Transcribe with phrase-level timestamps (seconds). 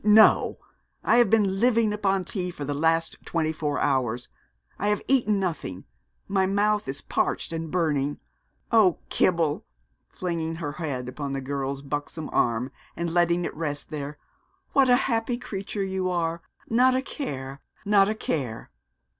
[0.03, 0.57] no.
[1.03, 4.29] I have been living upon tea for the last twenty four hours.
[4.79, 5.83] I have eaten nothing.
[6.27, 8.17] My mouth is parched and burning.
[8.71, 9.63] Oh, Kibble!'
[10.09, 14.17] flinging her head upon the girl's buxom arm, and letting it rest there,
[14.73, 18.71] 'what a happy creature you are not a care not a care.'